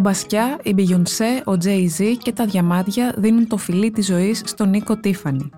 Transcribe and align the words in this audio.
Ο 0.00 0.02
Μπασκιά, 0.02 0.58
η 0.62 0.72
Μπιγιονσέ, 0.72 1.42
ο 1.46 1.52
Jay-Z 1.52 2.14
και 2.18 2.32
τα 2.32 2.44
διαμάντια 2.46 3.14
δίνουν 3.16 3.46
το 3.46 3.56
φιλί 3.56 3.90
της 3.90 4.06
ζωής 4.06 4.42
στον 4.44 4.68
Νίκο 4.70 4.96
Τίφανη. 4.96 5.50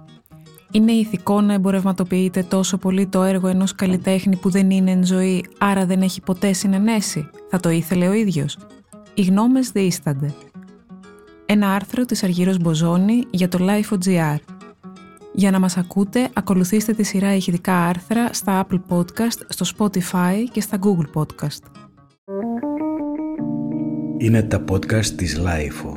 Είναι 0.71 0.93
ηθικό 0.93 1.41
να 1.41 1.53
εμπορευματοποιείται 1.53 2.43
τόσο 2.43 2.77
πολύ 2.77 3.07
το 3.07 3.23
έργο 3.23 3.49
ενός 3.49 3.75
καλλιτέχνη 3.75 4.37
που 4.37 4.51
δεν 4.51 4.71
είναι 4.71 4.91
εν 4.91 5.05
ζωή, 5.05 5.45
άρα 5.59 5.87
δεν 5.87 6.03
έχει 6.03 6.21
ποτέ 6.21 6.53
συνενέσει. 6.53 7.29
Θα 7.51 7.61
το 7.61 7.71
ήθελε 7.71 8.09
ο 8.09 8.13
ίδιος. 8.13 8.59
Οι 9.15 9.23
γνώμες 9.23 9.71
διήστανται. 9.71 10.35
Ένα 11.47 11.75
άρθρο 11.75 12.05
της 12.05 12.23
Αργύρος 12.23 12.59
Μποζόνη 12.59 13.25
για 13.31 13.49
το 13.49 13.59
Life.gr. 13.61 14.37
Για 15.33 15.51
να 15.51 15.59
μας 15.59 15.77
ακούτε, 15.77 16.29
ακολουθήστε 16.33 16.93
τη 16.93 17.03
σειρά 17.03 17.35
ηχητικά 17.35 17.77
άρθρα 17.77 18.33
στα 18.33 18.67
Apple 18.67 18.81
Podcast, 18.89 19.41
στο 19.49 19.67
Spotify 19.77 20.45
και 20.53 20.61
στα 20.61 20.79
Google 20.83 21.23
Podcast. 21.23 21.82
Είναι 24.23 24.43
τα 24.43 24.65
podcast 24.71 25.07
της 25.07 25.41
Life. 25.41 25.97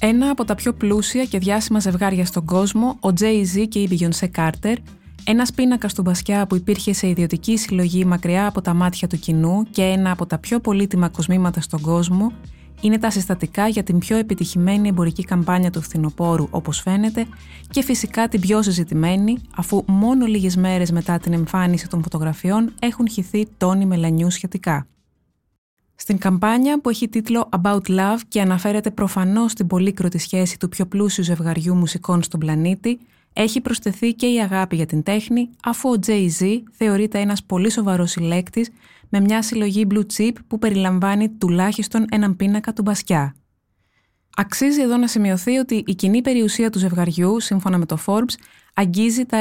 Ένα 0.00 0.30
από 0.30 0.44
τα 0.44 0.54
πιο 0.54 0.72
πλούσια 0.72 1.24
και 1.24 1.38
διάσημα 1.38 1.78
ζευγάρια 1.78 2.24
στον 2.24 2.44
κόσμο, 2.44 2.88
ο 3.00 3.08
Jay-Z 3.20 3.66
και 3.68 3.78
η 3.78 3.88
Beyoncé 3.90 4.28
Carter, 4.36 4.74
ένας 5.24 5.52
πίνακας 5.52 5.94
του 5.94 6.02
Μπασιά 6.02 6.46
που 6.46 6.56
υπήρχε 6.56 6.92
σε 6.92 7.08
ιδιωτική 7.08 7.56
συλλογή 7.56 8.04
μακριά 8.04 8.46
από 8.46 8.60
τα 8.60 8.74
μάτια 8.74 9.08
του 9.08 9.18
κοινού 9.18 9.62
και 9.70 9.82
ένα 9.82 10.10
από 10.10 10.26
τα 10.26 10.38
πιο 10.38 10.60
πολύτιμα 10.60 11.08
κοσμήματα 11.08 11.60
στον 11.60 11.80
κόσμο, 11.80 12.32
είναι 12.82 12.98
τα 12.98 13.10
συστατικά 13.10 13.68
για 13.68 13.82
την 13.82 13.98
πιο 13.98 14.16
επιτυχημένη 14.16 14.88
εμπορική 14.88 15.24
καμπάνια 15.24 15.70
του 15.70 15.82
φθινοπόρου, 15.82 16.48
όπως 16.50 16.80
φαίνεται, 16.80 17.26
και 17.70 17.82
φυσικά 17.82 18.28
την 18.28 18.40
πιο 18.40 18.62
συζητημένη, 18.62 19.38
αφού 19.56 19.84
μόνο 19.86 20.26
λίγες 20.26 20.56
μέρες 20.56 20.90
μετά 20.90 21.18
την 21.18 21.32
εμφάνιση 21.32 21.88
των 21.88 22.02
φωτογραφιών 22.02 22.72
έχουν 22.78 23.08
χυθεί 23.08 23.46
τόνοι 23.56 23.86
μελανιού 23.86 24.30
σχετικά. 24.30 24.86
Στην 25.94 26.18
καμπάνια 26.18 26.80
που 26.80 26.88
έχει 26.88 27.08
τίτλο 27.08 27.48
About 27.62 27.88
Love 27.88 28.18
και 28.28 28.40
αναφέρεται 28.40 28.90
προφανώς 28.90 29.50
στην 29.50 29.66
πολύκροτη 29.66 30.18
σχέση 30.18 30.58
του 30.58 30.68
πιο 30.68 30.86
πλούσιου 30.86 31.24
ζευγαριού 31.24 31.74
μουσικών 31.74 32.22
στον 32.22 32.40
πλανήτη, 32.40 32.98
έχει 33.32 33.60
προσθεθεί 33.60 34.14
και 34.14 34.26
η 34.26 34.40
αγάπη 34.40 34.76
για 34.76 34.86
την 34.86 35.02
τέχνη, 35.02 35.50
αφού 35.64 35.90
ο 35.90 35.98
Jay-Z 36.06 36.62
θεωρείται 36.72 37.20
ένας 37.20 37.42
πολύ 37.42 37.70
σοβαρός 37.70 38.10
συλλέκτης 38.10 38.70
με 39.08 39.20
μια 39.20 39.42
συλλογή 39.42 39.86
blue 39.90 40.06
chip 40.16 40.32
που 40.46 40.58
περιλαμβάνει 40.58 41.28
τουλάχιστον 41.28 42.06
έναν 42.10 42.36
πίνακα 42.36 42.72
του 42.72 42.82
Μπασκιά. 42.82 43.34
Αξίζει 44.36 44.80
εδώ 44.80 44.96
να 44.96 45.06
σημειωθεί 45.06 45.56
ότι 45.56 45.82
η 45.86 45.94
κοινή 45.94 46.22
περιουσία 46.22 46.70
του 46.70 46.78
ζευγαριού, 46.78 47.40
σύμφωνα 47.40 47.78
με 47.78 47.86
το 47.86 47.98
Forbes, 48.06 48.34
αγγίζει 48.74 49.24
τα 49.24 49.38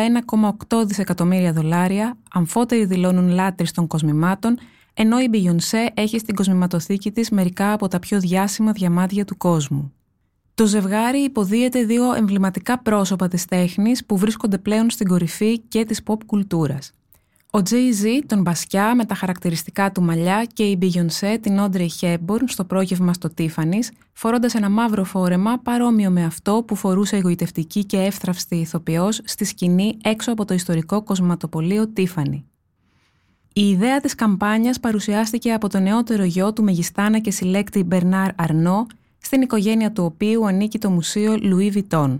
1,8 0.70 0.84
δισεκατομμύρια 0.86 1.54
δολάρια, 1.54 2.18
αμφότεροι 2.32 2.86
δηλώνουν 2.86 3.30
λάτρεις 3.30 3.72
των 3.72 3.88
κοσμημάτων, 3.88 4.58
ενώ 4.94 5.20
η 5.20 5.30
Beyoncé 5.34 5.88
έχει 5.94 6.20
στην 6.20 6.36
κοσμηματοθήκη 6.36 7.12
της 7.12 7.30
μερικά 7.30 7.74
από 7.74 7.88
τα 7.88 8.00
πιο 8.00 8.20
διάσημα 8.20 8.72
διαμάντια 8.72 9.26
του 9.26 9.38
κόσμου. 9.38 9.94
Το 10.62 10.68
ζευγάρι 10.68 11.20
υποδίεται 11.20 11.84
δύο 11.84 12.14
εμβληματικά 12.14 12.80
πρόσωπα 12.80 13.28
της 13.28 13.46
τέχνης 13.46 14.06
που 14.06 14.18
βρίσκονται 14.18 14.58
πλέον 14.58 14.90
στην 14.90 15.08
κορυφή 15.08 15.60
και 15.60 15.86
της 15.86 16.02
pop 16.06 16.16
κουλτούρας. 16.26 16.92
Ο 17.52 17.58
Jay-Z, 17.58 18.22
τον 18.26 18.42
Μπασκιά 18.42 18.96
με 18.96 19.06
τα 19.06 19.16
χαρακτηριστικά 19.16 19.92
του 19.92 20.02
μαλλιά 20.02 20.46
και 20.54 20.64
η 20.64 20.78
Beyoncé, 20.82 21.38
την 21.42 21.58
Audrey 21.60 21.88
Hepburn 22.02 22.44
στο 22.46 22.64
πρόγευμα 22.64 23.14
στο 23.14 23.30
Tiffany's, 23.38 23.90
φορώντας 24.14 24.56
ένα 24.56 24.70
μαύρο 24.70 25.04
φόρεμα 25.04 25.58
παρόμοιο 25.58 26.10
με 26.10 26.24
αυτό 26.24 26.64
που 26.68 26.76
φορούσε 26.76 27.16
εγωιτευτική 27.16 27.86
και 27.86 27.98
εύθραυστη 27.98 28.56
ηθοποιός 28.56 29.22
στη 29.24 29.46
σκηνή 29.46 29.98
έξω 30.04 30.32
από 30.32 30.46
το 30.46 30.54
ιστορικό 30.54 31.04
κοσματοπολείο 31.04 31.94
Tiffany. 31.98 32.44
Η 33.54 33.70
ιδέα 33.70 34.00
της 34.00 34.16
καμπάνιας 34.16 34.80
παρουσιάστηκε 34.80 35.54
από 35.54 35.70
το 35.70 35.80
νεότερο 35.80 36.24
γιο 36.24 36.54
του 36.54 36.64
μεγιστάνα 36.64 37.20
και 37.20 37.32
συλλέκτη 37.32 37.84
Μπερνάρ 37.84 38.30
Αρνό, 38.36 38.86
στην 39.22 39.42
οικογένεια 39.42 39.92
του 39.92 40.04
οποίου 40.04 40.48
ανήκει 40.48 40.80
το 40.80 40.90
μουσείο 40.90 41.38
Louis 41.42 41.72
Vuitton. 41.74 42.20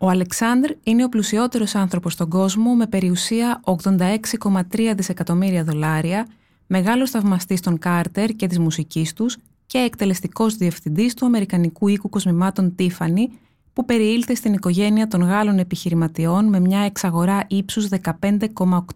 Ο 0.00 0.08
Αλεξάνδρ 0.08 0.70
είναι 0.82 1.04
ο 1.04 1.08
πλουσιότερος 1.08 1.74
άνθρωπος 1.74 2.12
στον 2.12 2.28
κόσμο 2.28 2.74
με 2.74 2.86
περιουσία 2.86 3.60
86,3 3.64 4.92
δισεκατομμύρια 4.96 5.64
δολάρια, 5.64 6.26
μεγάλος 6.66 7.10
θαυμαστής 7.10 7.60
των 7.60 7.78
Κάρτερ 7.78 8.30
και 8.30 8.46
της 8.46 8.58
μουσικής 8.58 9.12
τους 9.12 9.36
και 9.66 9.78
εκτελεστικός 9.78 10.56
διευθυντής 10.56 11.14
του 11.14 11.26
Αμερικανικού 11.26 11.88
οίκου 11.88 12.08
κοσμημάτων 12.08 12.74
Tiffany, 12.78 13.26
που 13.72 13.84
περιήλθε 13.84 14.34
στην 14.34 14.52
οικογένεια 14.52 15.08
των 15.08 15.22
Γάλλων 15.22 15.58
επιχειρηματιών 15.58 16.44
με 16.44 16.60
μια 16.60 16.80
εξαγορά 16.80 17.44
ύψους 17.48 17.88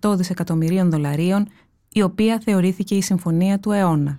15,8 0.03 0.16
δισεκατομμυρίων 0.16 0.91
δολαρίων, 0.91 1.49
η 1.93 2.03
οποία 2.03 2.41
θεωρήθηκε 2.45 2.95
η 2.95 3.03
συμφωνία 3.03 3.59
του 3.59 3.71
αιώνα. 3.72 4.19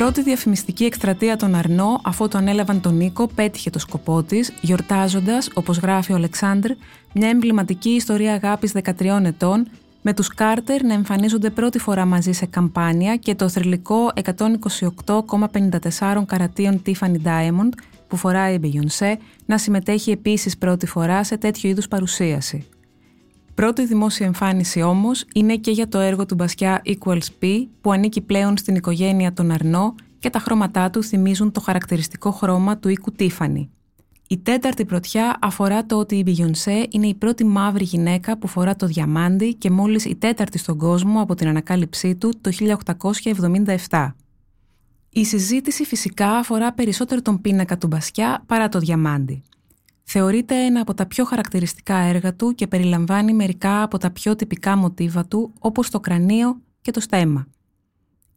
Πρώτη 0.00 0.22
διαφημιστική 0.22 0.84
εκστρατεία 0.84 1.36
των 1.36 1.54
Αρνό, 1.54 2.00
αφού 2.04 2.28
τον 2.28 2.48
έλαβαν 2.48 2.80
τον 2.80 2.96
Νίκο, 2.96 3.26
πέτυχε 3.26 3.70
το 3.70 3.78
σκοπό 3.78 4.22
της, 4.22 4.52
γιορτάζοντας, 4.60 5.50
όπως 5.54 5.78
γράφει 5.78 6.12
ο 6.12 6.14
Αλεξάνδρ, 6.14 6.70
μια 7.14 7.28
εμβληματική 7.28 7.88
ιστορία 7.90 8.32
αγάπης 8.32 8.72
13 8.72 9.24
ετών, 9.24 9.66
με 10.02 10.14
τους 10.14 10.28
Κάρτερ 10.28 10.84
να 10.84 10.92
εμφανίζονται 10.94 11.50
πρώτη 11.50 11.78
φορά 11.78 12.04
μαζί 12.04 12.32
σε 12.32 12.46
καμπάνια 12.46 13.16
και 13.16 13.34
το 13.34 13.48
θρηλυκό 13.48 14.12
128,54 15.06 16.22
καρατίων 16.26 16.82
Tiffany 16.86 17.16
Diamond 17.24 17.70
που 18.08 18.16
φοράει 18.16 18.54
η 18.54 18.60
Beyoncé 18.62 19.14
να 19.46 19.58
συμμετέχει 19.58 20.10
επίσης 20.10 20.58
πρώτη 20.58 20.86
φορά 20.86 21.24
σε 21.24 21.36
τέτοιου 21.36 21.68
είδους 21.68 21.88
παρουσίαση. 21.88 22.66
Πρώτη 23.60 23.86
δημόσια 23.86 24.26
εμφάνιση 24.26 24.82
όμως 24.82 25.24
είναι 25.34 25.56
και 25.56 25.70
για 25.70 25.88
το 25.88 25.98
έργο 25.98 26.26
του 26.26 26.34
Μπασκιά 26.34 26.82
Equals 26.84 27.26
P 27.42 27.66
που 27.80 27.92
ανήκει 27.92 28.20
πλέον 28.20 28.56
στην 28.56 28.74
οικογένεια 28.74 29.32
των 29.32 29.50
Αρνό 29.50 29.94
και 30.18 30.30
τα 30.30 30.38
χρώματά 30.38 30.90
του 30.90 31.02
θυμίζουν 31.02 31.52
το 31.52 31.60
χαρακτηριστικό 31.60 32.30
χρώμα 32.30 32.78
του 32.78 32.88
οίκου 32.88 33.12
Tiffany. 33.18 33.68
Η 34.28 34.38
τέταρτη 34.38 34.84
πρωτιά 34.84 35.36
αφορά 35.40 35.86
το 35.86 35.98
ότι 35.98 36.16
η 36.16 36.24
Beyoncé 36.26 36.86
είναι 36.90 37.06
η 37.06 37.14
πρώτη 37.14 37.44
μαύρη 37.44 37.84
γυναίκα 37.84 38.38
που 38.38 38.46
φορά 38.46 38.76
το 38.76 38.86
διαμάντι 38.86 39.54
και 39.54 39.70
μόλις 39.70 40.04
η 40.04 40.16
τέταρτη 40.16 40.58
στον 40.58 40.78
κόσμο 40.78 41.20
από 41.20 41.34
την 41.34 41.48
ανακάλυψή 41.48 42.14
του 42.14 42.32
το 42.40 42.50
1877. 43.88 44.12
Η 45.10 45.24
συζήτηση 45.24 45.84
φυσικά 45.84 46.30
αφορά 46.30 46.72
περισσότερο 46.72 47.22
τον 47.22 47.40
πίνακα 47.40 47.78
του 47.78 47.86
Μπασκιά 47.86 48.42
παρά 48.46 48.68
το 48.68 48.78
διαμάντι. 48.78 49.42
Θεωρείται 50.12 50.54
ένα 50.54 50.80
από 50.80 50.94
τα 50.94 51.06
πιο 51.06 51.24
χαρακτηριστικά 51.24 51.96
έργα 51.96 52.34
του 52.34 52.54
και 52.54 52.66
περιλαμβάνει 52.66 53.32
μερικά 53.32 53.82
από 53.82 53.98
τα 53.98 54.10
πιο 54.10 54.36
τυπικά 54.36 54.76
μοτίβα 54.76 55.26
του, 55.26 55.52
όπως 55.58 55.90
το 55.90 56.00
κρανίο 56.00 56.60
και 56.80 56.90
το 56.90 57.00
στέμα. 57.00 57.46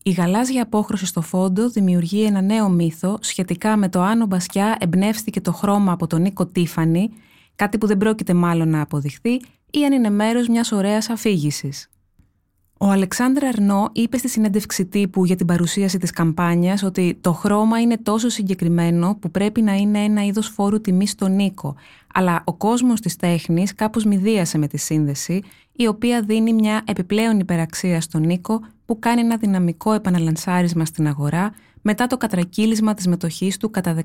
Η 0.04 0.12
γαλάζια 0.12 0.64
απόχρωση 0.64 1.06
στο 1.06 1.22
φόντο 1.22 1.70
δημιουργεί 1.70 2.24
ένα 2.24 2.42
νέο 2.42 2.70
μύθο 2.70 3.18
σχετικά 3.22 3.78
με 3.78 3.90
το 3.90 4.02
αν 4.02 4.22
ο 4.22 4.26
Μπασιά 4.26 4.78
εμπνεύστηκε 4.80 5.42
το 5.42 5.54
χρώμα 5.54 5.92
από 5.92 6.08
τον 6.08 6.22
Νίκο 6.22 6.46
Τίφανη, 6.46 7.10
κάτι 7.56 7.78
που 7.78 7.88
δεν 7.88 7.98
πρόκειται 7.98 8.34
μάλλον 8.34 8.70
να 8.70 8.82
αποδειχθεί, 8.82 9.34
ή 9.72 9.86
αν 9.86 9.92
είναι 9.94 10.10
μέρος 10.10 10.48
μιας 10.48 10.72
ωραίας 10.72 11.10
αφήγησης. 11.10 11.90
Ο 12.84 12.90
Αλεξάνδρ 12.90 13.46
Αρνό 13.46 13.90
είπε 13.92 14.18
στη 14.18 14.30
συνέντευξη 14.30 14.86
τύπου 14.86 15.26
για 15.26 15.36
την 15.36 15.46
παρουσίαση 15.46 15.98
της 15.98 16.12
καμπάνιας 16.12 16.84
ότι 16.84 17.18
το 17.22 17.34
χρώμα 17.34 17.82
είναι 17.82 17.98
τόσο 17.98 18.30
συγκεκριμένο 18.30 19.18
που 19.22 19.32
πρέπει 19.32 19.62
να 19.62 19.74
είναι 19.74 20.00
ένα 20.00 20.26
είδος 20.26 20.48
φόρου 20.48 20.82
τιμής 20.82 21.10
στον 21.10 21.36
Νίκο, 21.36 21.76
αλλά 22.14 22.42
ο 22.46 22.54
κόσμος 22.54 23.00
της 23.00 23.16
τέχνης 23.16 23.76
κάπως 23.76 24.06
μηδίασε 24.06 24.58
με 24.58 24.68
τη 24.68 24.78
σύνδεση, 24.78 25.42
η 25.72 25.88
οποία 25.88 26.22
δίνει 26.22 26.54
μια 26.54 26.84
επιπλέον 26.88 27.40
υπεραξία 27.40 28.02
στον 28.02 28.22
Νίκο 28.22 28.60
που 28.86 29.00
κάνει 29.00 29.22
ένα 29.22 29.38
δυναμικό 29.38 29.94
επαναλανσάρισμα 29.94 30.86
στην 30.86 31.08
αγορά 31.08 31.54
μετά 31.82 32.08
το 32.08 32.18
κατρακύλισμα 32.18 32.94
της 32.94 33.08
μετοχής 33.08 33.58
του 33.58 33.70
κατά 33.70 33.96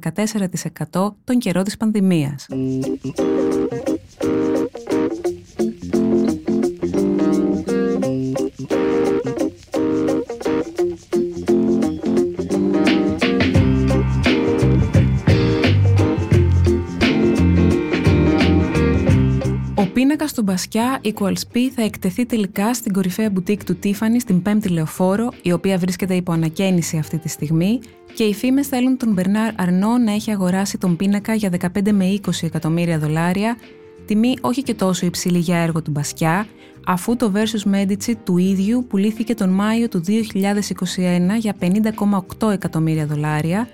14% 0.92 1.14
τον 1.25 1.38
καιρό 1.38 1.62
της 1.62 1.76
πανδημίας. 1.76 2.46
Πίνακα 19.88 20.26
του 20.35 20.43
Μπασκιά 20.43 21.00
Equals 21.05 21.55
P 21.55 21.58
θα 21.75 21.82
εκτεθεί 21.82 22.26
τελικά 22.26 22.75
στην 22.75 22.93
κορυφαία 22.93 23.31
μπουτίκ 23.31 23.64
του 23.64 23.79
Tiffany 23.82 24.17
στην 24.19 24.43
5η 24.46 24.70
Λεωφόρο, 24.70 25.32
η 25.43 25.52
οποία 25.52 25.79
βρίσκεται 25.79 26.14
υπό 26.14 26.32
ανακαίνιση 26.32 26.99
αυτή 26.99 27.19
τη 27.19 27.29
στιγμή, 27.29 27.79
και 28.14 28.25
οι 28.25 28.35
φήμες 28.35 28.67
θέλουν 28.67 28.96
τον 28.96 29.12
Μπερνάρ 29.12 29.61
Αρνό 29.61 29.99
να 29.99 30.12
έχει 30.12 30.31
αγοράσει 30.31 30.79
τον 30.79 30.96
πίνακα 30.96 31.35
για 31.35 31.50
15 31.61 31.93
με 31.93 32.20
20 32.26 32.31
εκατομμύρια 32.43 32.99
δολάρια, 32.99 33.56
τιμή 34.06 34.37
όχι 34.40 34.62
και 34.62 34.75
τόσο 34.75 35.06
υψηλή 35.06 35.38
για 35.38 35.56
έργο 35.56 35.82
του 35.82 35.90
Μπασκιά, 35.90 36.46
αφού 36.87 37.17
το 37.17 37.32
Versus 37.35 37.75
Medici 37.75 38.12
του 38.25 38.38
ίδιου 38.38 38.87
πουλήθηκε 38.88 39.35
τον 39.35 39.49
Μάιο 39.49 39.88
του 39.88 40.02
2021 40.06 40.11
για 41.38 41.56
50,8 42.40 42.50
εκατομμύρια 42.52 43.06
δολάρια 43.06 43.69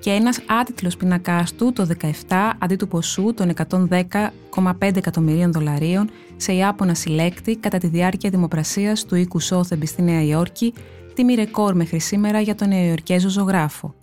και 0.00 0.10
ένας 0.10 0.40
άτιτλος 0.60 0.96
πίνακάς 0.96 1.54
του 1.54 1.72
το 1.72 1.86
17 2.28 2.52
αντί 2.58 2.76
του 2.76 2.88
ποσού 2.88 3.34
των 3.34 3.52
110,5 3.90 4.96
εκατομμυρίων 4.96 5.52
δολαρίων 5.52 6.10
σε 6.36 6.52
Ιάπωνα 6.52 6.94
συλλέκτη 6.94 7.56
κατά 7.56 7.78
τη 7.78 7.86
διάρκεια 7.86 8.30
δημοπρασίας 8.30 9.04
του 9.04 9.14
οίκου 9.14 9.40
Σόθεμπη 9.40 9.86
στη 9.86 10.02
Νέα 10.02 10.22
Υόρκη, 10.22 10.74
τιμή 11.14 11.34
ρεκόρ 11.34 11.74
μέχρι 11.74 11.98
σήμερα 12.00 12.40
για 12.40 12.54
τον 12.54 12.68
Νεοϊορκέζο 12.68 13.28
ζωγράφο. 13.28 13.94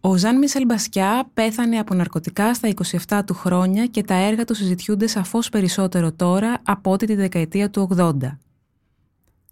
Ο 0.00 0.16
Ζαν 0.16 0.38
Μισελ 0.38 0.64
Μπασκιά 0.64 1.30
πέθανε 1.34 1.78
από 1.78 1.94
ναρκωτικά 1.94 2.54
στα 2.54 2.68
27 3.08 3.20
του 3.26 3.34
χρόνια 3.34 3.86
και 3.86 4.02
τα 4.02 4.14
έργα 4.14 4.44
του 4.44 4.54
συζητιούνται 4.54 5.06
σαφώς 5.06 5.48
περισσότερο 5.48 6.12
τώρα 6.12 6.60
από 6.64 6.90
ό,τι 6.90 7.06
τη 7.06 7.14
δεκαετία 7.14 7.70
του 7.70 7.88
80. 7.98 8.12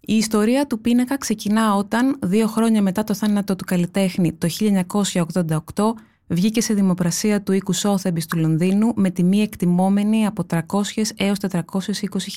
Η 0.05 0.13
ιστορία 0.13 0.67
του 0.67 0.79
πίνακα 0.81 1.17
ξεκινά 1.17 1.75
όταν, 1.75 2.17
δύο 2.21 2.47
χρόνια 2.47 2.81
μετά 2.81 3.03
το 3.03 3.13
θάνατο 3.13 3.55
του 3.55 3.65
καλλιτέχνη 3.65 4.33
το 4.33 4.47
1988, 5.73 5.83
βγήκε 6.27 6.61
σε 6.61 6.73
δημοπρασία 6.73 7.41
του 7.41 7.51
οίκου 7.51 7.73
Σόθεμπης 7.73 8.25
του 8.25 8.37
Λονδίνου 8.37 8.93
με 8.95 9.09
τιμή 9.09 9.41
εκτιμόμενη 9.41 10.25
από 10.25 10.45
300 10.49 10.59
έως 11.15 11.37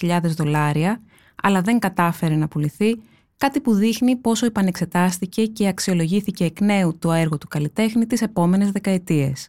420.000 0.00 0.20
δολάρια, 0.22 1.00
αλλά 1.42 1.60
δεν 1.60 1.78
κατάφερε 1.78 2.36
να 2.36 2.48
πουληθεί, 2.48 3.00
κάτι 3.36 3.60
που 3.60 3.74
δείχνει 3.74 4.16
πόσο 4.16 4.46
επανεξετάστηκε 4.46 5.46
και 5.46 5.68
αξιολογήθηκε 5.68 6.44
εκ 6.44 6.60
νέου 6.60 6.98
το 6.98 7.12
έργο 7.12 7.38
του 7.38 7.48
καλλιτέχνη 7.48 8.06
τις 8.06 8.22
επόμενες 8.22 8.70
δεκαετίες. 8.70 9.48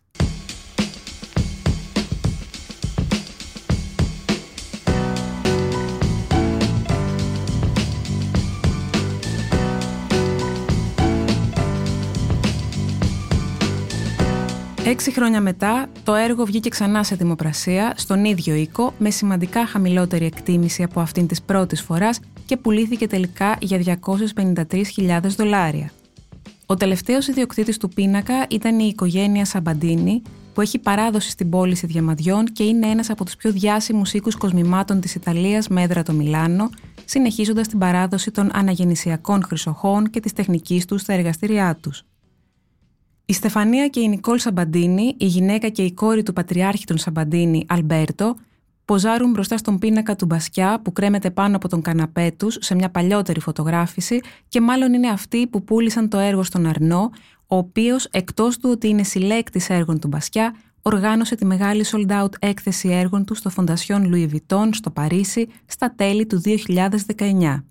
Έξι 14.89 15.11
χρόνια 15.11 15.41
μετά, 15.41 15.87
το 16.03 16.13
έργο 16.13 16.45
βγήκε 16.45 16.69
ξανά 16.69 17.03
σε 17.03 17.15
δημοπρασία, 17.15 17.93
στον 17.97 18.25
ίδιο 18.25 18.55
οίκο, 18.55 18.93
με 18.97 19.09
σημαντικά 19.09 19.65
χαμηλότερη 19.65 20.25
εκτίμηση 20.25 20.83
από 20.83 20.99
αυτήν 20.99 21.27
της 21.27 21.41
πρώτης 21.41 21.81
φοράς 21.81 22.19
και 22.45 22.57
πουλήθηκε 22.57 23.07
τελικά 23.07 23.57
για 23.61 23.99
253.000 24.37 25.19
δολάρια. 25.35 25.91
Ο 26.65 26.75
τελευταίος 26.75 27.27
ιδιοκτήτης 27.27 27.77
του 27.77 27.89
πίνακα 27.89 28.45
ήταν 28.49 28.79
η 28.79 28.87
οικογένεια 28.91 29.45
Σαμπαντίνη, 29.45 30.21
που 30.53 30.61
έχει 30.61 30.79
παράδοση 30.79 31.29
στην 31.29 31.49
πώληση 31.49 31.85
διαμαντιών 31.85 32.45
και 32.45 32.63
είναι 32.63 32.87
ένας 32.87 33.09
από 33.09 33.25
τους 33.25 33.35
πιο 33.35 33.51
διάσημους 33.51 34.13
οίκους 34.13 34.35
κοσμημάτων 34.35 34.99
της 35.01 35.15
Ιταλίας 35.15 35.67
με 35.67 35.81
έδρα 35.81 36.03
το 36.03 36.13
Μιλάνο, 36.13 36.69
συνεχίζοντας 37.05 37.67
την 37.67 37.79
παράδοση 37.79 38.31
των 38.31 38.49
αναγεννησιακών 38.53 39.43
χρυσοχόων 39.43 40.09
και 40.09 40.19
της 40.19 40.33
τεχνικής 40.33 40.85
τους 40.85 41.01
στα 41.01 41.13
εργαστήριά 41.13 41.77
τους. 41.81 42.03
Η 43.29 43.33
Στεφανία 43.33 43.87
και 43.87 43.99
η 43.99 44.07
Νικόλ 44.07 44.39
Σαμπαντίνη, 44.39 45.15
η 45.17 45.25
γυναίκα 45.25 45.69
και 45.69 45.83
η 45.83 45.93
κόρη 45.93 46.23
του 46.23 46.33
πατριάρχη 46.33 46.85
των 46.85 46.97
Σαμπαντίνη, 46.97 47.65
Αλμπέρτο, 47.67 48.35
ποζάρουν 48.85 49.31
μπροστά 49.31 49.57
στον 49.57 49.79
πίνακα 49.79 50.15
του 50.15 50.25
Μπασκιά 50.25 50.81
που 50.81 50.91
κρέμεται 50.91 51.31
πάνω 51.31 51.55
από 51.55 51.67
τον 51.67 51.81
καναπέ 51.81 52.31
τους 52.37 52.57
σε 52.59 52.75
μια 52.75 52.89
παλιότερη 52.89 53.39
φωτογράφηση 53.39 54.19
και 54.47 54.61
μάλλον 54.61 54.93
είναι 54.93 55.07
αυτοί 55.07 55.47
που 55.47 55.63
πούλησαν 55.63 56.09
το 56.09 56.17
έργο 56.17 56.43
στον 56.43 56.65
Αρνό, 56.65 57.09
ο 57.47 57.57
οποίος 57.57 58.05
εκτός 58.11 58.57
του 58.57 58.69
ότι 58.71 58.87
είναι 58.87 59.03
συλλέκτης 59.03 59.69
έργων 59.69 59.99
του 59.99 60.07
Μπασκιά, 60.07 60.55
οργάνωσε 60.81 61.35
τη 61.35 61.45
μεγάλη 61.45 61.85
sold 61.91 62.23
out 62.23 62.31
έκθεση 62.39 62.89
έργων 62.89 63.25
του 63.25 63.35
στο 63.35 63.49
Φοντασιόν 63.49 64.11
Louis 64.13 64.29
Vuitton 64.33 64.69
στο 64.71 64.91
Παρίσι 64.91 65.47
στα 65.65 65.93
τέλη 65.95 66.25
του 66.25 66.41
2019. 67.17 67.63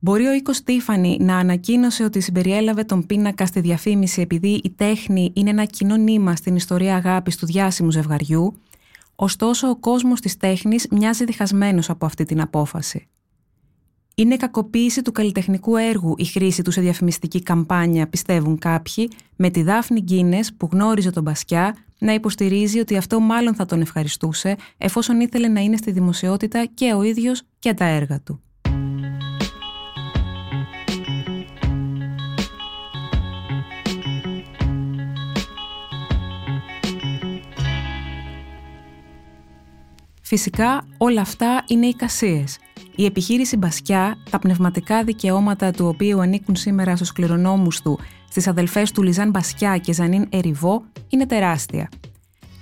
Μπορεί 0.00 0.26
ο 0.26 0.32
οίκος 0.32 0.62
Τίφανη 0.62 1.16
να 1.20 1.36
ανακοίνωσε 1.36 2.04
ότι 2.04 2.20
συμπεριέλαβε 2.20 2.84
τον 2.84 3.06
πίνακα 3.06 3.46
στη 3.46 3.60
διαφήμιση 3.60 4.20
επειδή 4.20 4.60
η 4.64 4.70
τέχνη 4.70 5.32
είναι 5.34 5.50
ένα 5.50 5.64
κοινό 5.64 5.96
νήμα 5.96 6.36
στην 6.36 6.56
ιστορία 6.56 6.94
αγάπης 6.96 7.36
του 7.36 7.46
διάσημου 7.46 7.90
ζευγαριού, 7.90 8.54
ωστόσο 9.14 9.68
ο 9.68 9.76
κόσμος 9.76 10.20
της 10.20 10.36
τέχνης 10.36 10.86
μοιάζει 10.90 11.24
διχασμένος 11.24 11.90
από 11.90 12.06
αυτή 12.06 12.24
την 12.24 12.40
απόφαση. 12.40 13.08
Είναι 14.14 14.36
κακοποίηση 14.36 15.02
του 15.02 15.12
καλλιτεχνικού 15.12 15.76
έργου 15.76 16.14
η 16.16 16.24
χρήση 16.24 16.62
του 16.62 16.70
σε 16.70 16.80
διαφημιστική 16.80 17.42
καμπάνια, 17.42 18.08
πιστεύουν 18.08 18.58
κάποιοι, 18.58 19.10
με 19.36 19.50
τη 19.50 19.62
Δάφνη 19.62 20.00
Γκίνε 20.00 20.40
που 20.56 20.68
γνώριζε 20.72 21.10
τον 21.10 21.22
Μπασκιά 21.22 21.76
να 21.98 22.14
υποστηρίζει 22.14 22.78
ότι 22.78 22.96
αυτό 22.96 23.20
μάλλον 23.20 23.54
θα 23.54 23.66
τον 23.66 23.80
ευχαριστούσε 23.80 24.56
εφόσον 24.78 25.20
ήθελε 25.20 25.48
να 25.48 25.60
είναι 25.60 25.76
στη 25.76 25.90
δημοσιότητα 25.90 26.64
και 26.64 26.92
ο 26.92 27.02
ίδιος 27.02 27.42
και 27.58 27.74
τα 27.74 27.84
έργα 27.84 28.20
του. 28.20 28.42
Φυσικά 40.28 40.86
όλα 40.98 41.20
αυτά 41.20 41.64
είναι 41.66 41.86
εικασίες. 41.86 42.58
Η 42.96 43.04
επιχείρηση 43.04 43.56
Μπασκιά, 43.56 44.16
τα 44.30 44.38
πνευματικά 44.38 45.04
δικαιώματα 45.04 45.70
του 45.70 45.86
οποίου 45.86 46.20
ανήκουν 46.20 46.56
σήμερα 46.56 46.96
στους 46.96 47.12
κληρονόμους 47.12 47.80
του, 47.82 47.98
στις 48.30 48.46
αδελφές 48.46 48.92
του 48.92 49.02
Λιζάν 49.02 49.30
Μπασκιά 49.30 49.78
και 49.78 49.92
Ζανίν 49.92 50.26
Εριβό, 50.30 50.84
είναι 51.08 51.26
τεράστια. 51.26 51.88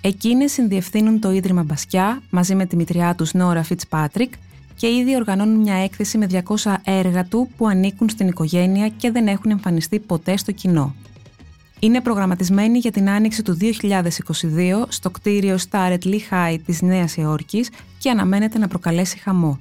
Εκείνες 0.01 0.53
συνδιευθύνουν 0.53 1.21
το 1.21 1.31
Ίδρυμα 1.31 1.63
Μπασκιά 1.63 2.23
μαζί 2.31 2.55
με 2.55 2.67
τη 2.67 2.77
μητριά 2.77 3.15
τους 3.15 3.33
Νόρα 3.35 3.63
Φιτσπάτρικ 3.63 4.33
και 4.77 4.87
ήδη 4.87 5.17
οργανώνουν 5.17 5.61
μια 5.61 5.75
έκθεση 5.75 6.19
με 6.19 6.27
200 6.63 6.75
έργα 6.85 7.25
του 7.25 7.49
που 7.57 7.67
ανήκουν 7.67 8.09
στην 8.09 8.29
οικογένεια 8.29 8.89
και 8.89 9.11
δεν 9.11 9.27
έχουν 9.27 9.51
εμφανιστεί 9.51 9.99
ποτέ 9.99 10.37
στο 10.37 10.53
κοινό 10.53 10.95
είναι 11.87 12.01
προγραμματισμένη 12.01 12.79
για 12.79 12.91
την 12.91 13.11
άνοιξη 13.11 13.43
του 13.43 13.59
2022 13.61 14.85
στο 14.89 15.11
κτίριο 15.11 15.59
Starret 15.71 15.99
Lee 16.05 16.21
High 16.31 16.57
της 16.67 16.83
Νέας 16.83 17.17
Υόρκης 17.17 17.71
και 17.99 18.11
αναμένεται 18.11 18.59
να 18.59 18.69
προκαλέσει 18.69 19.19
χαμό. 19.19 19.59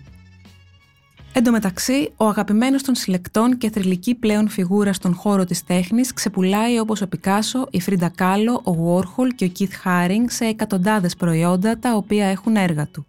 Εν 1.33 1.43
τω 1.43 1.51
μεταξύ, 1.51 2.11
ο 2.17 2.25
αγαπημένος 2.25 2.83
των 2.83 2.95
συλλεκτών 2.95 3.57
και 3.57 3.69
θρηλυκή 3.69 4.15
πλέον 4.15 4.49
φιγούρα 4.49 4.93
στον 4.93 5.13
χώρο 5.13 5.45
της 5.45 5.63
τέχνης 5.63 6.13
ξεπουλάει 6.13 6.79
όπως 6.79 7.01
ο 7.01 7.07
Πικάσο, 7.07 7.67
η 7.71 7.81
Φρίντα 7.81 8.09
Κάλο, 8.09 8.61
ο 8.63 8.71
Warhol 8.71 9.27
και 9.35 9.45
ο 9.45 9.51
Keith 9.59 9.87
Haring 9.87 10.25
σε 10.25 10.45
εκατοντάδες 10.45 11.15
προϊόντα 11.15 11.77
τα 11.77 11.95
οποία 11.95 12.25
έχουν 12.25 12.55
έργα 12.55 12.87
του. 12.87 13.05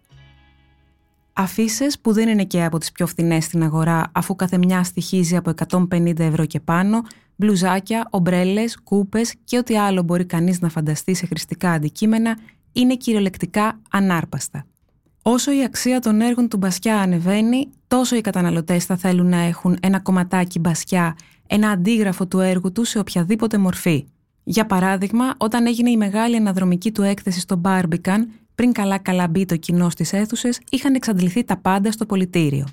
Αφήσεις 1.39 1.99
που 1.99 2.11
δεν 2.13 2.27
είναι 2.27 2.43
και 2.43 2.63
από 2.63 2.77
τις 2.77 2.91
πιο 2.91 3.07
φθηνές 3.07 3.43
στην 3.43 3.63
αγορά 3.63 4.11
αφού 4.11 4.35
κάθε 4.35 4.57
μια 4.57 4.83
στοιχίζει 4.83 5.35
από 5.35 5.51
150 5.89 6.19
ευρώ 6.19 6.45
και 6.45 6.59
πάνω, 6.59 7.01
μπλουζάκια, 7.35 8.07
ομπρέλες, 8.09 8.77
κούπες 8.83 9.35
και 9.43 9.57
ό,τι 9.57 9.77
άλλο 9.77 10.01
μπορεί 10.01 10.25
κανείς 10.25 10.61
να 10.61 10.69
φανταστεί 10.69 11.13
σε 11.15 11.25
χρηστικά 11.25 11.71
αντικείμενα 11.71 12.37
είναι 12.71 12.95
κυριολεκτικά 12.95 13.81
ανάρπαστα. 13.89 14.65
Όσο 15.21 15.51
η 15.51 15.63
αξία 15.63 15.99
των 15.99 16.21
έργων 16.21 16.47
του 16.47 16.57
Μπασιά 16.57 16.99
ανεβαίνει, 16.99 17.69
τόσο 17.87 18.15
οι 18.15 18.21
καταναλωτές 18.21 18.85
θα 18.85 18.95
θέλουν 18.97 19.27
να 19.27 19.37
έχουν 19.37 19.77
ένα 19.81 19.99
κομματάκι 19.99 20.59
Μπασιά, 20.59 21.15
ένα 21.47 21.69
αντίγραφο 21.69 22.27
του 22.27 22.39
έργου 22.39 22.71
του 22.71 22.83
σε 22.83 22.99
οποιαδήποτε 22.99 23.57
μορφή. 23.57 24.05
Για 24.43 24.65
παράδειγμα, 24.65 25.33
όταν 25.37 25.67
έγινε 25.67 25.89
η 25.89 25.97
μεγάλη 25.97 26.35
αναδρομική 26.35 26.91
του 26.91 27.01
έκθεση 27.01 27.39
στο 27.39 27.61
Barbican, 27.63 28.19
πριν 28.57 28.71
καλά-καλά 28.71 29.27
μπει 29.27 29.45
το 29.45 29.55
κοινό 29.55 29.89
στις 29.89 30.13
αίθουσες, 30.13 30.59
είχαν 30.69 30.95
εξαντληθεί 30.95 31.43
τα 31.43 31.57
πάντα 31.57 31.91
στο 31.91 32.05
πολιτήριο. 32.05 32.67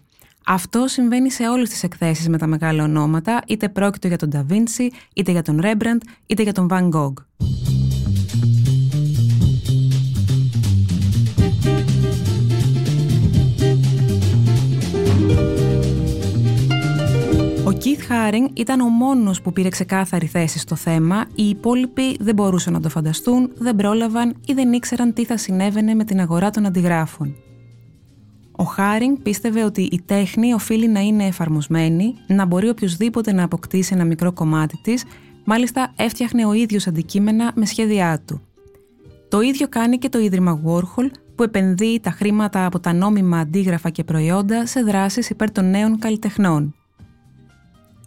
Αυτό 0.47 0.87
συμβαίνει 0.89 1.31
σε 1.31 1.49
όλες 1.49 1.69
τις 1.69 1.83
εκθέσεις 1.83 2.29
με 2.29 2.39
τα 2.39 2.47
μεγάλα 2.47 2.83
ονόματα, 2.83 3.43
είτε 3.47 3.69
πρόκειται 3.69 4.09
για 4.09 4.19
τον 4.19 4.29
Νταβίντσι, 4.29 4.91
είτε 5.15 5.31
για 5.31 5.43
τον 5.43 5.59
Ρέμπραντ, 5.61 6.03
είτε 6.27 6.43
για 6.43 6.53
τον 6.53 6.69
Βαν 6.69 6.87
Γκόγκ. 6.87 7.17
Ο 17.75 17.77
Κιθ 17.77 18.07
Χάρινγκ 18.07 18.49
ήταν 18.53 18.81
ο 18.81 18.89
μόνος 18.89 19.43
που 19.43 19.53
πήρε 19.53 19.69
ξεκάθαρη 19.69 20.27
θέση 20.27 20.59
στο 20.59 20.75
θέμα, 20.75 21.25
οι 21.35 21.49
υπόλοιποι 21.49 22.17
δεν 22.21 22.35
μπορούσαν 22.35 22.73
να 22.73 22.81
το 22.81 22.89
φανταστούν, 22.89 23.51
δεν 23.55 23.77
πρόλαβαν 23.77 24.35
ή 24.47 24.53
δεν 24.53 24.73
ήξεραν 24.73 25.13
τι 25.13 25.25
θα 25.25 25.37
συνέβαινε 25.37 25.95
με 25.95 26.05
την 26.05 26.21
αγορά 26.21 26.51
των 26.51 26.67
αντιγράφων. 26.67 27.35
Ο 28.53 28.65
Χάρινγκ 28.65 29.17
πίστευε 29.23 29.65
ότι 29.65 29.83
η 29.83 30.03
τέχνη 30.07 30.53
οφείλει 30.53 30.89
να 30.89 31.01
είναι 31.01 31.27
εφαρμοσμένη, 31.27 32.15
να 32.27 32.45
μπορεί 32.45 32.69
οποιοδήποτε 32.69 33.33
να 33.33 33.43
αποκτήσει 33.43 33.95
ένα 33.95 34.05
μικρό 34.05 34.33
κομμάτι 34.33 34.79
της, 34.83 35.05
μάλιστα 35.45 35.93
έφτιαχνε 35.97 36.47
ο 36.47 36.53
ίδιος 36.53 36.87
αντικείμενα 36.87 37.53
με 37.55 37.67
σχέδιά 37.67 38.23
του. 38.27 38.41
Το 39.29 39.41
ίδιο 39.41 39.69
κάνει 39.69 39.99
και 39.99 40.09
το 40.09 40.19
Ίδρυμα 40.19 40.61
Warhol, 40.67 41.11
που 41.35 41.43
επενδύει 41.43 42.01
τα 42.01 42.11
χρήματα 42.11 42.67
από 42.67 42.81
τα 42.81 42.93
νόμιμα 42.93 43.39
αντίγραφα 43.39 43.91
και 43.91 44.05
προϊόντα 44.05 44.67
σε 44.67 44.83
δράσεις 44.83 45.31
υπέρ 45.31 45.51
των 45.53 45.71
νέων 45.71 45.99
καλλιτεχνών. 45.99 46.75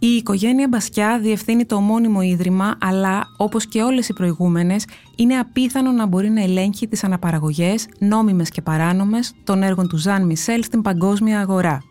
Η 0.00 0.06
οικογένεια 0.06 0.68
Μπασκιά 0.68 1.18
διευθύνει 1.22 1.64
το 1.64 1.76
ομώνυμο 1.76 2.22
ίδρυμα, 2.22 2.76
αλλά 2.80 3.26
όπως 3.36 3.66
και 3.66 3.82
όλες 3.82 4.08
οι 4.08 4.12
προηγούμενες, 4.12 4.84
είναι 5.16 5.34
απίθανο 5.34 5.90
να 5.90 6.06
μπορεί 6.06 6.30
να 6.30 6.42
ελέγχει 6.42 6.88
τις 6.88 7.04
αναπαραγωγές, 7.04 7.88
νόμιμες 7.98 8.50
και 8.50 8.62
παράνομες, 8.62 9.34
των 9.44 9.62
έργων 9.62 9.88
του 9.88 9.96
Ζαν 9.96 10.26
Μισελ 10.26 10.62
στην 10.62 10.82
παγκόσμια 10.82 11.40
αγορά. 11.40 11.82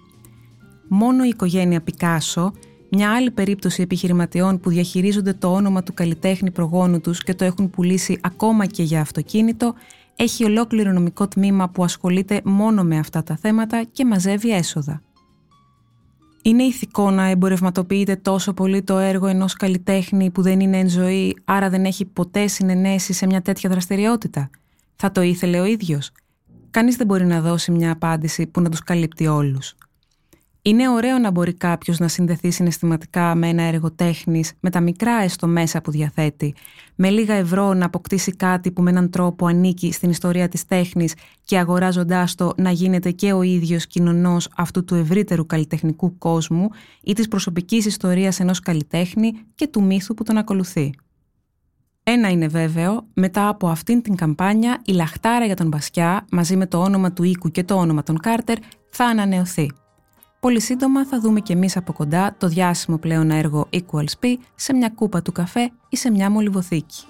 Μόνο 0.88 1.24
η 1.24 1.28
οικογένεια 1.28 1.82
Πικάσο, 1.82 2.52
μια 2.90 3.12
άλλη 3.12 3.32
περίπτωση 3.32 3.82
επιχειρηματιών 3.82 4.60
που 4.60 4.70
διαχειρίζονται 4.70 5.34
το 5.34 5.54
όνομα 5.54 5.84
του 5.84 5.94
καλλιτέχνη 5.94 6.52
προγόνου 6.52 7.02
τους 7.02 7.24
και 7.24 7.34
το 7.34 7.46
έχουν 7.46 7.70
πουλήσει 7.70 8.20
ακόμα 8.22 8.66
και 8.66 8.84
για 8.84 9.02
αυτοκίνητο, 9.02 9.74
έχει 10.16 10.44
ολόκληρο 10.44 10.92
νομικό 10.92 11.28
τμήμα 11.28 11.70
που 11.70 11.84
ασχολείται 11.84 12.42
μόνο 12.44 12.84
με 12.84 12.98
αυτά 12.98 13.24
τα 13.24 13.38
θέματα 13.38 13.84
και 13.92 14.06
μαζεύει 14.06 14.50
έσοδα. 14.50 15.02
Είναι 16.48 16.64
ηθικό 16.64 17.12
να 17.12 17.24
εμπορευματοποιείται 17.24 18.16
τόσο 18.16 18.54
πολύ 18.54 18.84
το 18.84 18.98
έργο 18.98 19.28
ενός 19.28 19.54
καλλιτέχνη 19.54 20.32
που 20.32 20.42
δεν 20.42 20.60
είναι 20.60 20.78
εν 20.78 20.90
ζωή, 20.90 21.38
άρα 21.46 21.70
δεν 21.70 21.86
έχει 21.86 22.06
ποτέ 22.06 22.48
συνενέσει 22.48 23.14
σε 23.14 23.26
μια 23.26 23.42
τέτοια 23.42 23.70
δραστηριότητα; 23.70 24.50
Θα 24.96 25.12
το 25.12 25.22
ήθελε 25.22 25.60
ο 25.60 25.66
ίδιος; 25.66 26.12
Κανείς 26.72 26.96
δεν 26.96 27.08
μπορεί 27.08 27.26
να 27.26 27.42
δώσει 27.42 27.72
μια 27.72 27.92
απάντηση 27.92 28.48
που 28.48 28.62
να 28.62 28.70
τους 28.70 28.84
καλύπτει 28.84 29.28
όλους. 29.28 29.76
Είναι 30.68 30.90
ωραίο 30.90 31.18
να 31.18 31.32
μπορεί 31.32 31.54
κάποιος 31.54 32.00
να 32.00 32.08
συνδεθεί 32.08 32.52
συναισθηματικά 32.52 33.36
με 33.36 33.48
ένα 33.48 33.64
έργο 33.64 33.92
τέχνης, 33.92 34.54
με 34.60 34.70
τα 34.70 34.82
μικρά 34.82 35.22
έστω 35.24 35.48
μέσα 35.48 35.82
που 35.82 35.92
διαθέτει, 35.92 36.56
με 36.96 37.10
λίγα 37.10 37.34
ευρώ 37.34 37.74
να 37.74 37.86
αποκτήσει 37.86 38.32
κάτι 38.32 38.72
που 38.72 38.82
με 38.82 38.90
έναν 38.90 39.10
τρόπο 39.10 39.46
ανήκει 39.46 39.92
στην 39.92 40.10
ιστορία 40.10 40.48
της 40.48 40.66
τέχνης 40.66 41.14
και 41.44 41.58
αγοράζοντάς 41.58 42.36
το 42.36 42.54
να 42.58 42.72
γίνεται 42.72 43.12
και 43.12 43.34
ο 43.34 43.42
ίδιος 43.42 43.88
κοινωνός 43.88 44.50
αυτού 44.56 44.84
του 44.84 44.96
ευρύτερου 44.96 45.46
καλλιτεχνικού 45.46 46.18
κόσμου 46.18 46.70
ή 47.04 47.14
της 47.14 47.28
προσωπικής 47.28 47.86
ιστορίας 47.86 48.40
ενός 48.40 48.60
καλλιτέχνη 48.60 49.34
και 49.56 49.68
του 49.68 49.84
μύθου 49.84 50.14
που 50.14 50.24
τον 50.24 50.38
ακολουθεί. 50.38 50.94
Ένα 52.04 52.30
είναι 52.30 52.48
βέβαιο, 52.48 53.08
μετά 53.14 53.48
από 53.48 53.68
αυτήν 53.68 54.02
την 54.02 54.16
καμπάνια 54.16 54.82
η 54.86 54.92
λαχτάρα 54.92 55.46
για 55.46 55.56
τον 55.56 55.68
Μπασκιά 55.68 56.26
μαζί 56.32 56.56
με 56.56 56.68
το 56.68 56.82
όνομα 56.82 57.12
του 57.12 57.24
οίκου 57.24 57.50
και 57.50 57.64
το 57.64 57.76
όνομα 57.76 58.04
των 58.04 58.20
Κάρτερ 58.20 58.58
θα 58.90 59.06
ανανεωθεί. 59.06 59.72
Πολύ 60.40 60.62
σύντομα 60.62 61.06
θα 61.06 61.20
δούμε 61.20 61.40
και 61.40 61.54
εμείς 61.54 61.78
από 61.78 61.94
κοντά 61.94 62.36
το 62.38 62.48
διάσημο 62.48 62.98
πλέον 62.98 63.32
έργο 63.32 63.70
Equals 63.72 64.24
P 64.24 64.36
σε 64.56 64.74
μια 64.74 64.90
κούπα 64.90 65.22
του 65.22 65.32
καφέ 65.32 65.72
ή 65.90 65.98
σε 65.98 66.12
μια 66.12 66.30
μολυβοθήκη. 66.30 67.04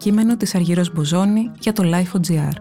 Κείμενο 0.00 0.36
της 0.36 0.54
Αργυρός 0.54 0.92
Μποζόνη 0.92 1.50
για 1.58 1.72
το 1.72 1.82
Life.gr. 1.86 2.52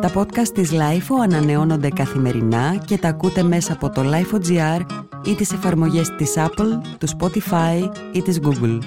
Τα 0.00 0.12
podcast 0.14 0.48
της 0.54 0.70
LIFO 0.72 1.14
ανανεώνονται 1.22 1.88
καθημερινά 1.88 2.82
και 2.84 2.98
τα 2.98 3.08
ακούτε 3.08 3.42
μέσα 3.42 3.72
από 3.72 3.90
το 3.90 4.02
Life.gr 4.04 4.80
ή 5.24 5.34
τις 5.34 5.52
εφαρμογές 5.52 6.08
της 6.16 6.34
Apple, 6.36 6.80
του 6.98 7.08
Spotify 7.18 7.90
ή 8.12 8.22
της 8.22 8.40
Google. 8.42 8.78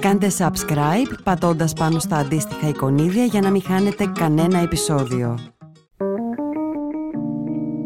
Κάντε 0.00 0.30
subscribe 0.38 1.18
πατώντας 1.22 1.72
πάνω 1.72 1.98
στα 1.98 2.16
αντίστοιχα 2.16 2.68
εικονίδια 2.68 3.24
για 3.24 3.40
να 3.40 3.50
μην 3.50 3.62
χάνετε 3.62 4.12
κανένα 4.18 4.58
επεισόδιο. 4.58 5.38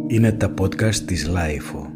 Είναι 0.07 0.33
τα 0.33 0.55
podcast 0.61 0.95
της 0.95 1.31
LIFO. 1.31 1.92